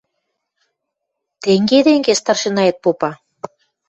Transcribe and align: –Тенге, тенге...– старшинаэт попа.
–Тенге, 1.43 1.79
тенге...– 1.85 2.13
старшинаэт 2.21 2.77
попа. 2.83 3.11